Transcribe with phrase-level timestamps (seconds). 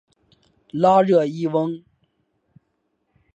[0.71, 1.83] 拉热伊翁。